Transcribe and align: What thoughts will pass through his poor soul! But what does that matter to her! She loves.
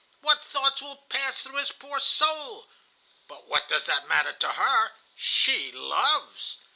What 0.21 0.43
thoughts 0.43 0.81
will 0.81 0.95
pass 1.09 1.43
through 1.43 1.57
his 1.57 1.71
poor 1.71 1.99
soul! 1.99 2.67
But 3.27 3.45
what 3.47 3.67
does 3.67 3.85
that 3.85 4.07
matter 4.07 4.33
to 4.33 4.49
her! 4.53 4.93
She 5.15 5.71
loves. 5.71 6.57